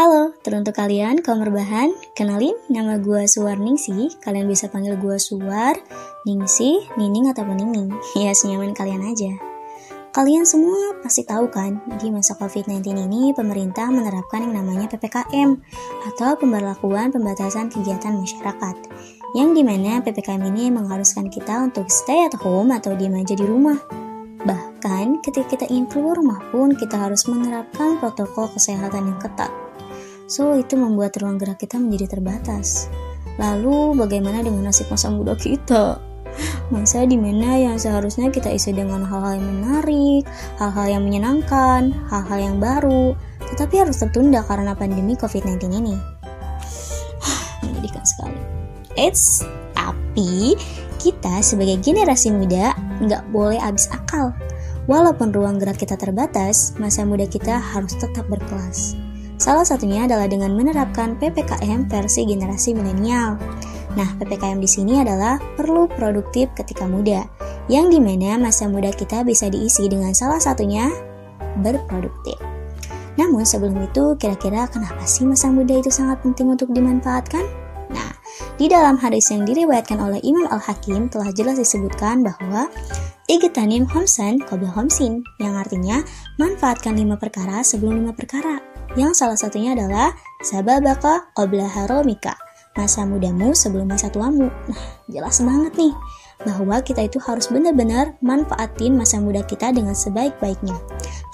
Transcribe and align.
Halo, 0.00 0.32
teruntuk 0.40 0.80
kalian 0.80 1.20
kaum 1.20 1.44
rebahan, 1.44 1.92
kenalin 2.16 2.56
nama 2.72 2.96
gue 2.96 3.28
Suwar 3.28 3.60
Ningsi, 3.60 4.08
kalian 4.24 4.48
bisa 4.48 4.72
panggil 4.72 4.96
gue 4.96 5.20
Suwar, 5.20 5.76
Ningsi, 6.24 6.88
Nining 6.96 7.28
ataupun 7.28 7.60
Nining, 7.60 7.92
ya 8.24 8.32
senyaman 8.32 8.72
kalian 8.72 9.04
aja. 9.04 9.28
Kalian 10.16 10.48
semua 10.48 10.96
pasti 11.04 11.20
tahu 11.28 11.52
kan, 11.52 11.84
di 12.00 12.08
masa 12.08 12.32
COVID-19 12.32 12.80
ini 12.96 13.36
pemerintah 13.36 13.92
menerapkan 13.92 14.40
yang 14.40 14.64
namanya 14.64 14.88
PPKM 14.88 15.60
atau 16.08 16.32
pemberlakuan 16.32 17.12
pembatasan 17.12 17.68
kegiatan 17.68 18.16
masyarakat. 18.16 18.76
Yang 19.36 19.48
di 19.52 19.62
mana 19.68 20.00
PPKM 20.00 20.48
ini 20.48 20.72
mengharuskan 20.72 21.28
kita 21.28 21.60
untuk 21.60 21.92
stay 21.92 22.24
at 22.24 22.32
home 22.40 22.72
atau 22.72 22.96
diam 22.96 23.20
aja 23.20 23.36
di 23.36 23.44
rumah. 23.44 23.76
Bahkan 24.48 25.20
ketika 25.28 25.60
kita 25.60 25.68
ingin 25.68 25.92
keluar 25.92 26.16
rumah 26.16 26.40
pun 26.48 26.72
kita 26.72 26.96
harus 26.96 27.28
menerapkan 27.28 28.00
protokol 28.00 28.48
kesehatan 28.56 29.12
yang 29.12 29.20
ketat. 29.20 29.52
So, 30.30 30.54
itu 30.54 30.78
membuat 30.78 31.18
ruang 31.18 31.42
gerak 31.42 31.58
kita 31.58 31.74
menjadi 31.82 32.14
terbatas. 32.14 32.86
Lalu, 33.34 33.98
bagaimana 33.98 34.46
dengan 34.46 34.70
nasib 34.70 34.86
masa 34.86 35.10
muda 35.10 35.34
kita? 35.34 35.98
Masa 36.70 37.02
di 37.02 37.18
mana 37.18 37.58
yang 37.58 37.74
seharusnya 37.82 38.30
kita 38.30 38.46
isi 38.54 38.70
dengan 38.70 39.02
hal-hal 39.02 39.42
yang 39.42 39.48
menarik, 39.58 40.22
hal-hal 40.62 40.86
yang 40.86 41.02
menyenangkan, 41.02 41.90
hal-hal 42.06 42.38
yang 42.38 42.56
baru, 42.62 43.18
tetapi 43.50 43.82
harus 43.82 43.98
tertunda 43.98 44.46
karena 44.46 44.70
pandemi 44.78 45.18
COVID-19 45.18 45.66
ini. 45.82 45.98
Menyedihkan 47.66 48.06
sekali. 48.06 48.38
Eits, 48.94 49.42
tapi 49.74 50.54
kita 51.02 51.42
sebagai 51.42 51.82
generasi 51.82 52.30
muda 52.30 52.78
nggak 53.02 53.34
boleh 53.34 53.58
habis 53.58 53.90
akal. 53.90 54.30
Walaupun 54.86 55.34
ruang 55.34 55.58
gerak 55.58 55.82
kita 55.82 55.98
terbatas, 55.98 56.78
masa 56.78 57.02
muda 57.02 57.26
kita 57.26 57.58
harus 57.58 57.98
tetap 57.98 58.30
berkelas. 58.30 59.09
Salah 59.40 59.64
satunya 59.64 60.04
adalah 60.04 60.28
dengan 60.28 60.52
menerapkan 60.52 61.16
PPKM 61.16 61.88
versi 61.88 62.28
generasi 62.28 62.76
milenial. 62.76 63.40
Nah, 63.96 64.08
PPKM 64.20 64.60
di 64.60 64.68
sini 64.68 65.00
adalah 65.00 65.40
perlu 65.56 65.88
produktif 65.88 66.52
ketika 66.52 66.84
muda, 66.84 67.24
yang 67.72 67.88
di 67.88 67.96
mana 67.96 68.36
masa 68.36 68.68
muda 68.68 68.92
kita 68.92 69.24
bisa 69.24 69.48
diisi 69.48 69.88
dengan 69.88 70.12
salah 70.12 70.36
satunya 70.36 70.92
berproduktif. 71.64 72.36
Namun 73.16 73.48
sebelum 73.48 73.80
itu, 73.80 74.12
kira-kira 74.20 74.68
kenapa 74.68 75.08
sih 75.08 75.24
masa 75.24 75.48
muda 75.48 75.72
itu 75.72 75.88
sangat 75.88 76.20
penting 76.20 76.52
untuk 76.52 76.68
dimanfaatkan? 76.76 77.42
Nah, 77.88 78.12
di 78.60 78.68
dalam 78.68 79.00
hadis 79.00 79.32
yang 79.32 79.48
diriwayatkan 79.48 80.04
oleh 80.04 80.20
Imam 80.20 80.52
Al-Hakim 80.52 81.08
telah 81.08 81.32
jelas 81.32 81.56
disebutkan 81.56 82.20
bahwa 82.20 82.68
Igtanim 83.30 83.86
homsan 83.86 84.42
qabla 84.42 84.74
homsin, 84.74 85.22
yang 85.38 85.54
artinya 85.54 86.02
manfaatkan 86.34 86.98
lima 86.98 87.14
perkara 87.14 87.62
sebelum 87.62 88.02
lima 88.02 88.10
perkara 88.10 88.69
yang 88.98 89.14
salah 89.14 89.38
satunya 89.38 89.78
adalah 89.78 90.14
sababaka 90.42 91.30
qabla 91.36 91.66
haromika, 91.66 92.34
masa 92.74 93.06
mudamu 93.06 93.54
sebelum 93.54 93.90
masa 93.90 94.10
tuamu. 94.10 94.48
Nah, 94.48 94.82
jelas 95.06 95.38
banget 95.42 95.72
nih 95.78 95.94
bahwa 96.40 96.80
kita 96.80 97.04
itu 97.04 97.20
harus 97.20 97.52
benar-benar 97.52 98.16
manfaatin 98.24 98.96
masa 98.96 99.20
muda 99.20 99.44
kita 99.44 99.70
dengan 99.76 99.92
sebaik-baiknya. 99.92 100.76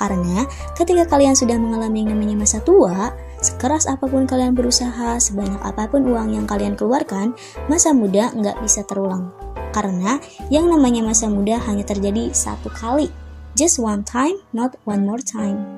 Karena 0.03 0.45
ketika 0.75 1.07
kalian 1.07 1.39
sudah 1.39 1.55
mengalami 1.57 2.03
yang 2.03 2.19
namanya 2.19 2.43
masa 2.43 2.59
tua, 2.61 3.15
sekeras 3.39 3.87
apa 3.87 4.05
pun 4.11 4.27
kalian 4.27 4.53
berusaha, 4.53 5.17
sebanyak 5.23 5.63
apa 5.63 5.87
pun 5.87 6.05
uang 6.11 6.35
yang 6.35 6.47
kalian 6.49 6.75
keluarkan, 6.75 7.33
masa 7.71 7.95
muda 7.95 8.35
nggak 8.35 8.59
bisa 8.61 8.83
terulang. 8.85 9.31
Karena 9.71 10.19
yang 10.49 10.67
namanya 10.73 11.05
masa 11.05 11.29
muda 11.29 11.61
hanya 11.69 11.85
terjadi 11.85 12.33
satu 12.33 12.73
kali. 12.73 13.13
Just 13.57 13.81
one 13.81 14.05
time, 14.05 14.37
not 14.53 14.77
one 14.85 15.09
more 15.09 15.21
time. 15.23 15.76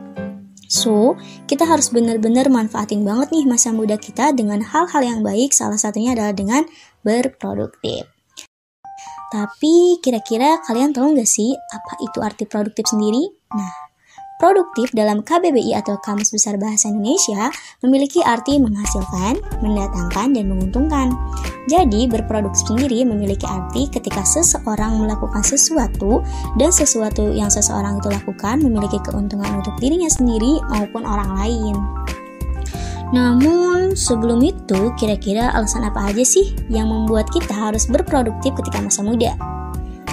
So, 0.68 1.16
kita 1.48 1.64
harus 1.64 1.88
benar-benar 1.88 2.52
manfaatin 2.52 3.00
banget 3.00 3.32
nih 3.32 3.48
masa 3.48 3.72
muda 3.72 3.96
kita 3.96 4.36
dengan 4.36 4.60
hal-hal 4.60 5.00
yang 5.00 5.20
baik, 5.24 5.56
salah 5.56 5.80
satunya 5.80 6.12
adalah 6.12 6.36
dengan 6.36 6.68
berproduktif. 7.00 8.04
Tapi, 9.32 9.96
kira-kira 10.04 10.60
kalian 10.68 10.92
tahu 10.92 11.16
nggak 11.16 11.28
sih 11.28 11.56
apa 11.56 11.92
itu 12.04 12.20
arti 12.20 12.44
produktif 12.44 12.84
sendiri? 12.84 13.32
Nah, 13.56 13.87
Produktif 14.38 14.94
dalam 14.94 15.26
KBBI 15.26 15.74
atau 15.82 15.98
Kamus 15.98 16.30
Besar 16.30 16.62
Bahasa 16.62 16.86
Indonesia 16.86 17.50
memiliki 17.82 18.22
arti 18.22 18.62
menghasilkan, 18.62 19.34
mendatangkan, 19.58 20.30
dan 20.30 20.46
menguntungkan. 20.46 21.10
Jadi, 21.66 22.06
berproduktif 22.06 22.70
sendiri 22.70 23.02
memiliki 23.02 23.42
arti 23.50 23.90
ketika 23.90 24.22
seseorang 24.22 25.02
melakukan 25.02 25.42
sesuatu 25.42 26.22
dan 26.54 26.70
sesuatu 26.70 27.34
yang 27.34 27.50
seseorang 27.50 27.98
itu 27.98 28.14
lakukan 28.14 28.62
memiliki 28.62 29.02
keuntungan 29.02 29.58
untuk 29.58 29.74
dirinya 29.82 30.06
sendiri 30.06 30.62
maupun 30.70 31.02
orang 31.02 31.34
lain. 31.34 31.74
Namun, 33.10 33.98
sebelum 33.98 34.38
itu, 34.46 34.94
kira-kira 35.02 35.50
alasan 35.50 35.82
apa 35.82 36.14
aja 36.14 36.22
sih 36.22 36.54
yang 36.70 36.86
membuat 36.86 37.26
kita 37.34 37.58
harus 37.58 37.90
berproduktif 37.90 38.54
ketika 38.54 38.78
masa 38.78 39.02
muda? 39.02 39.57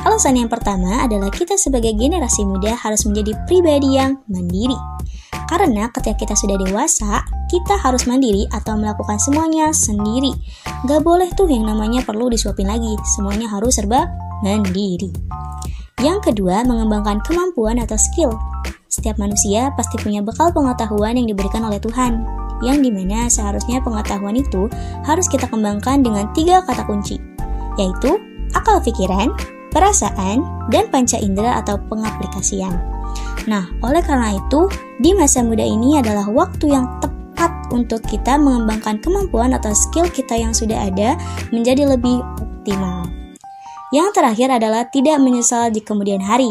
Alasan 0.05 0.37
yang 0.37 0.53
pertama 0.53 1.01
adalah 1.01 1.33
kita 1.33 1.57
sebagai 1.57 1.97
generasi 1.97 2.45
muda 2.45 2.77
harus 2.77 3.09
menjadi 3.09 3.33
pribadi 3.49 3.97
yang 3.97 4.21
mandiri. 4.29 4.77
Karena 5.49 5.89
ketika 5.89 6.13
kita 6.13 6.35
sudah 6.37 6.61
dewasa, 6.61 7.25
kita 7.49 7.73
harus 7.81 8.05
mandiri 8.05 8.45
atau 8.53 8.77
melakukan 8.77 9.17
semuanya 9.17 9.73
sendiri. 9.73 10.29
Gak 10.85 11.01
boleh 11.01 11.33
tuh 11.33 11.49
yang 11.49 11.65
namanya 11.65 12.05
perlu 12.05 12.29
disuapin 12.29 12.69
lagi, 12.69 12.93
semuanya 13.17 13.49
harus 13.49 13.81
serba 13.81 14.05
mandiri. 14.45 15.09
Yang 15.97 16.31
kedua, 16.31 16.61
mengembangkan 16.61 17.25
kemampuan 17.25 17.81
atau 17.81 17.97
skill. 17.97 18.29
Setiap 18.85 19.17
manusia 19.17 19.73
pasti 19.73 19.97
punya 19.97 20.21
bekal 20.21 20.53
pengetahuan 20.53 21.17
yang 21.17 21.25
diberikan 21.33 21.65
oleh 21.65 21.81
Tuhan, 21.81 22.21
yang 22.61 22.77
di 22.79 22.93
mana 22.93 23.25
seharusnya 23.25 23.81
pengetahuan 23.81 24.37
itu 24.37 24.69
harus 25.01 25.25
kita 25.25 25.49
kembangkan 25.49 26.05
dengan 26.05 26.29
tiga 26.37 26.61
kata 26.61 26.85
kunci, 26.85 27.17
yaitu 27.81 28.21
akal 28.53 28.79
pikiran, 28.79 29.33
perasaan, 29.75 30.39
dan 30.71 30.87
panca 30.87 31.19
indera 31.19 31.59
atau 31.59 31.75
pengaplikasian. 31.91 32.71
Nah, 33.45 33.67
oleh 33.83 33.99
karena 33.99 34.39
itu, 34.39 34.71
di 35.03 35.11
masa 35.11 35.43
muda 35.43 35.61
ini 35.61 35.99
adalah 35.99 36.25
waktu 36.31 36.71
yang 36.71 36.87
tepat 37.03 37.51
untuk 37.75 37.99
kita 38.07 38.39
mengembangkan 38.39 39.03
kemampuan 39.03 39.51
atau 39.51 39.75
skill 39.75 40.07
kita 40.07 40.39
yang 40.39 40.55
sudah 40.55 40.87
ada 40.87 41.19
menjadi 41.51 41.91
lebih 41.91 42.23
optimal. 42.39 43.05
Yang 43.93 44.17
terakhir 44.17 44.49
adalah 44.49 44.87
tidak 44.89 45.19
menyesal 45.19 45.69
di 45.69 45.83
kemudian 45.83 46.23
hari. 46.23 46.49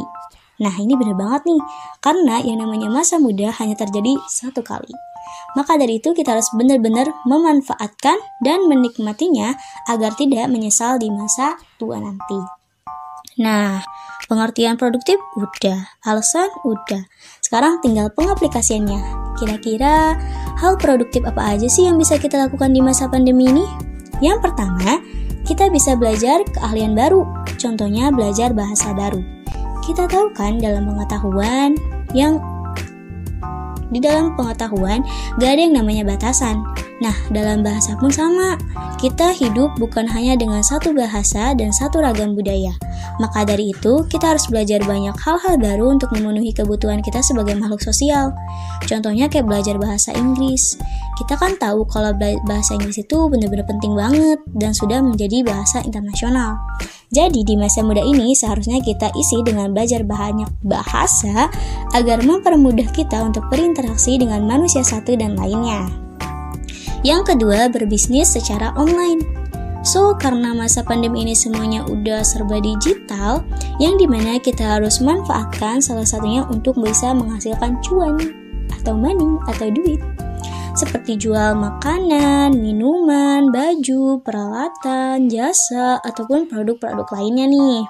Nah, 0.63 0.71
ini 0.79 0.95
benar 0.95 1.19
banget 1.19 1.43
nih, 1.51 1.61
karena 1.99 2.39
yang 2.45 2.63
namanya 2.63 2.87
masa 2.93 3.19
muda 3.19 3.51
hanya 3.59 3.75
terjadi 3.75 4.15
satu 4.31 4.63
kali. 4.63 4.93
Maka 5.59 5.75
dari 5.75 5.99
itu 5.99 6.15
kita 6.15 6.37
harus 6.37 6.47
benar-benar 6.55 7.11
memanfaatkan 7.27 8.21
dan 8.45 8.71
menikmatinya 8.71 9.57
agar 9.91 10.15
tidak 10.15 10.47
menyesal 10.47 11.01
di 11.01 11.11
masa 11.11 11.59
tua 11.81 11.99
nanti. 11.99 12.64
Nah, 13.35 13.83
pengertian 14.31 14.79
produktif 14.79 15.19
udah, 15.35 15.91
alasan 16.07 16.47
udah. 16.63 17.03
Sekarang 17.43 17.83
tinggal 17.83 18.11
pengaplikasiannya. 18.15 19.35
Kira-kira 19.35 20.15
hal 20.63 20.79
produktif 20.79 21.27
apa 21.27 21.59
aja 21.59 21.67
sih 21.67 21.91
yang 21.91 21.99
bisa 21.99 22.15
kita 22.15 22.39
lakukan 22.39 22.71
di 22.71 22.79
masa 22.79 23.11
pandemi 23.11 23.51
ini? 23.51 23.67
Yang 24.23 24.39
pertama, 24.47 25.03
kita 25.43 25.67
bisa 25.75 25.99
belajar 25.99 26.47
keahlian 26.47 26.95
baru. 26.95 27.27
Contohnya 27.59 28.15
belajar 28.15 28.55
bahasa 28.55 28.95
baru. 28.95 29.19
Kita 29.83 30.07
tahu 30.07 30.33
kan 30.33 30.63
dalam 30.63 30.89
pengetahuan 30.89 31.75
yang 32.15 32.39
di 33.95 34.03
dalam 34.03 34.35
pengetahuan 34.35 35.07
gak 35.39 35.51
ada 35.55 35.63
yang 35.63 35.79
namanya 35.79 36.03
batasan. 36.03 36.67
Nah, 37.03 37.15
dalam 37.31 37.67
bahasa 37.67 37.99
pun 37.99 38.11
sama. 38.11 38.55
Kita 39.03 39.35
hidup 39.35 39.77
bukan 39.77 40.07
hanya 40.09 40.39
dengan 40.39 40.63
satu 40.63 40.95
bahasa 40.95 41.53
dan 41.53 41.75
satu 41.75 42.01
ragam 42.01 42.39
budaya. 42.39 42.73
Maka 43.19 43.45
dari 43.45 43.75
itu, 43.75 44.07
kita 44.09 44.35
harus 44.35 44.47
belajar 44.49 44.81
banyak 44.87 45.13
hal-hal 45.19 45.55
baru 45.59 45.93
untuk 45.93 46.15
memenuhi 46.15 46.55
kebutuhan 46.55 47.03
kita 47.03 47.21
sebagai 47.21 47.59
makhluk 47.59 47.83
sosial. 47.83 48.33
Contohnya 48.87 49.29
kayak 49.29 49.45
belajar 49.45 49.77
bahasa 49.77 50.15
Inggris. 50.15 50.79
Kita 51.21 51.37
kan 51.37 51.59
tahu 51.61 51.85
kalau 51.91 52.15
bahasa 52.47 52.79
Inggris 52.79 53.03
itu 53.03 53.19
benar-benar 53.29 53.67
penting 53.69 53.93
banget 53.93 54.39
dan 54.57 54.73
sudah 54.73 55.03
menjadi 55.03 55.45
bahasa 55.45 55.83
internasional. 55.85 56.57
Jadi 57.15 57.47
di 57.47 57.55
masa 57.55 57.87
muda 57.87 58.03
ini 58.03 58.35
seharusnya 58.35 58.83
kita 58.83 59.15
isi 59.15 59.39
dengan 59.47 59.71
belajar 59.71 60.03
banyak 60.03 60.51
bahasa 60.67 61.47
agar 61.95 62.19
mempermudah 62.27 62.91
kita 62.91 63.23
untuk 63.23 63.47
berinteraksi 63.85 64.17
dengan 64.17 64.49
manusia 64.49 64.81
satu 64.81 65.13
dan 65.13 65.37
lainnya. 65.37 65.85
Yang 67.05 67.37
kedua, 67.37 67.69
berbisnis 67.69 68.33
secara 68.33 68.73
online. 68.81 69.21
So, 69.85 70.17
karena 70.17 70.57
masa 70.57 70.81
pandemi 70.81 71.29
ini 71.29 71.37
semuanya 71.37 71.85
udah 71.85 72.25
serba 72.25 72.57
digital, 72.65 73.45
yang 73.77 74.01
di 74.01 74.09
mana 74.09 74.41
kita 74.41 74.81
harus 74.81 75.05
manfaatkan 75.05 75.85
salah 75.85 76.09
satunya 76.09 76.49
untuk 76.49 76.81
bisa 76.81 77.13
menghasilkan 77.13 77.77
cuan 77.85 78.17
atau 78.81 78.97
money 78.97 79.37
atau 79.45 79.69
duit. 79.69 80.01
Seperti 80.73 81.21
jual 81.21 81.53
makanan, 81.61 82.57
minuman, 82.57 83.53
baju, 83.53 84.25
peralatan, 84.25 85.29
jasa, 85.29 86.01
ataupun 86.01 86.49
produk-produk 86.49 87.05
lainnya 87.13 87.45
nih. 87.53 87.85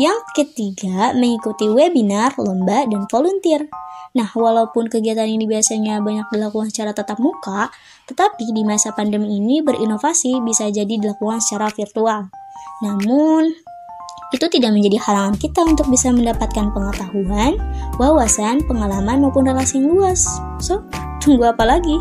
Yang 0.00 0.20
ketiga, 0.32 1.12
mengikuti 1.12 1.68
webinar, 1.68 2.32
lomba, 2.40 2.88
dan 2.88 3.04
volunteer. 3.04 3.68
Nah, 4.16 4.32
walaupun 4.32 4.88
kegiatan 4.88 5.28
ini 5.28 5.44
biasanya 5.44 6.00
banyak 6.00 6.24
dilakukan 6.32 6.72
secara 6.72 6.96
tatap 6.96 7.20
muka, 7.20 7.68
tetapi 8.08 8.48
di 8.48 8.64
masa 8.64 8.96
pandemi 8.96 9.36
ini 9.36 9.60
berinovasi 9.60 10.40
bisa 10.40 10.72
jadi 10.72 10.88
dilakukan 10.96 11.44
secara 11.44 11.68
virtual. 11.68 12.32
Namun, 12.80 13.52
itu 14.32 14.46
tidak 14.48 14.72
menjadi 14.72 14.96
halangan 15.04 15.36
kita 15.36 15.60
untuk 15.68 15.84
bisa 15.92 16.08
mendapatkan 16.16 16.72
pengetahuan, 16.72 17.60
wawasan, 18.00 18.64
pengalaman, 18.64 19.20
maupun 19.20 19.52
relasi 19.52 19.84
yang 19.84 19.92
luas. 19.92 20.24
So, 20.64 20.80
tunggu 21.20 21.44
apa 21.44 21.76
lagi? 21.76 22.00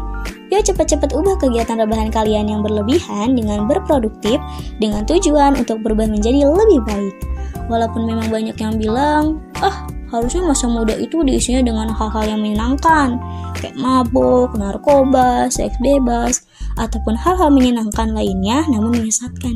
Yuk 0.56 0.66
cepat-cepat 0.66 1.13
ubah 1.13 1.36
kegiatan 1.36 1.84
rebahan 1.84 2.10
kalian 2.10 2.48
yang 2.48 2.63
berlebihan 2.63 3.36
dengan 3.36 3.68
berproduktif 3.68 4.40
dengan 4.80 5.04
tujuan 5.04 5.60
untuk 5.60 5.84
berubah 5.84 6.07
menjadi 6.07 6.48
lebih 6.48 6.80
baik. 6.88 7.38
Walaupun 7.69 8.10
memang 8.10 8.27
banyak 8.33 8.57
yang 8.57 8.74
bilang, 8.81 9.38
ah 9.62 9.86
harusnya 10.10 10.42
masa 10.42 10.66
muda 10.66 10.98
itu 10.98 11.21
diisinya 11.21 11.62
dengan 11.62 11.88
hal-hal 11.94 12.25
yang 12.25 12.42
menyenangkan, 12.42 13.21
kayak 13.62 13.77
mabuk, 13.77 14.57
narkoba, 14.57 15.45
seks 15.54 15.77
bebas, 15.77 16.50
ataupun 16.81 17.13
hal-hal 17.13 17.54
menyenangkan 17.54 18.10
lainnya 18.12 18.66
namun 18.68 18.98
menyesatkan. 18.98 19.54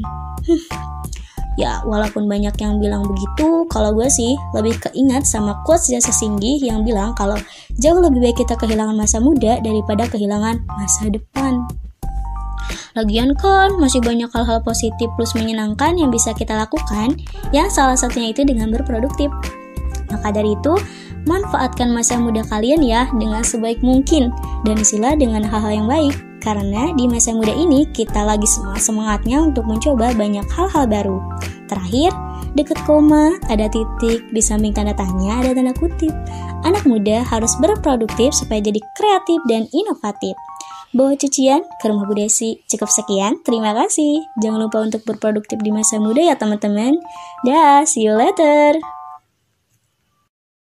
Ya, 1.54 1.86
walaupun 1.86 2.26
banyak 2.26 2.58
yang 2.58 2.82
bilang 2.82 3.06
begitu, 3.06 3.70
kalau 3.70 3.94
gue 3.94 4.10
sih 4.10 4.34
lebih 4.58 4.74
keingat 4.90 5.22
sama 5.22 5.62
quotes 5.62 5.86
Jasa 5.86 6.10
Singgi 6.10 6.58
yang 6.66 6.82
bilang 6.82 7.14
kalau 7.14 7.38
jauh 7.78 8.02
lebih 8.02 8.26
baik 8.26 8.42
kita 8.42 8.58
kehilangan 8.58 8.98
masa 8.98 9.22
muda 9.22 9.62
daripada 9.62 10.10
kehilangan 10.10 10.66
masa 10.66 11.14
depan. 11.14 11.62
Lagian 12.94 13.34
kan 13.34 13.74
masih 13.82 14.06
banyak 14.06 14.30
hal-hal 14.30 14.62
positif 14.62 15.10
plus 15.18 15.34
menyenangkan 15.34 15.98
yang 15.98 16.14
bisa 16.14 16.30
kita 16.38 16.54
lakukan, 16.54 17.18
yang 17.50 17.66
salah 17.74 17.98
satunya 17.98 18.30
itu 18.30 18.46
dengan 18.46 18.70
berproduktif. 18.70 19.34
Maka 20.14 20.30
dari 20.30 20.54
itu, 20.54 20.78
manfaatkan 21.26 21.90
masa 21.90 22.22
muda 22.22 22.46
kalian 22.46 22.86
ya 22.86 23.10
dengan 23.18 23.42
sebaik 23.42 23.82
mungkin 23.82 24.30
dan 24.62 24.78
isilah 24.78 25.18
dengan 25.18 25.42
hal-hal 25.42 25.74
yang 25.84 25.90
baik. 25.90 26.14
Karena 26.44 26.92
di 26.94 27.10
masa 27.10 27.34
muda 27.34 27.56
ini 27.56 27.88
kita 27.96 28.22
lagi 28.22 28.46
semangat-semangatnya 28.46 29.42
untuk 29.42 29.66
mencoba 29.66 30.14
banyak 30.14 30.46
hal-hal 30.54 30.86
baru. 30.86 31.18
Terakhir, 31.72 32.12
dekat 32.54 32.78
koma 32.86 33.40
ada 33.50 33.66
titik, 33.72 34.28
di 34.30 34.42
samping 34.44 34.76
tanda 34.76 34.94
tanya 34.94 35.42
ada 35.42 35.56
tanda 35.56 35.74
kutip. 35.74 36.12
Anak 36.68 36.84
muda 36.86 37.26
harus 37.26 37.56
berproduktif 37.58 38.36
supaya 38.36 38.60
jadi 38.60 38.78
kreatif 38.94 39.40
dan 39.50 39.66
inovatif. 39.72 40.36
Bawa 40.94 41.18
cucian 41.18 41.66
ke 41.82 41.90
rumah 41.90 42.06
Bu 42.06 42.14
Desi. 42.14 42.62
Cukup 42.70 42.86
sekian, 42.86 43.42
terima 43.42 43.74
kasih. 43.74 44.22
Jangan 44.46 44.70
lupa 44.70 44.86
untuk 44.86 45.02
berproduktif 45.10 45.58
di 45.58 45.74
masa 45.74 45.98
muda 45.98 46.22
ya 46.22 46.38
teman-teman. 46.38 46.94
Dah, 47.42 47.82
see 47.82 48.06
you 48.06 48.14
later. 48.14 48.78